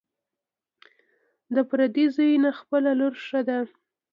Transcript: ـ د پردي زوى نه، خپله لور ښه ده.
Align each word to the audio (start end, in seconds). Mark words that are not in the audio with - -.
ـ 0.77 1.55
د 1.55 1.57
پردي 1.69 2.05
زوى 2.15 2.35
نه، 2.43 2.51
خپله 2.59 2.91
لور 2.99 3.13
ښه 3.25 3.41
ده. 3.47 3.57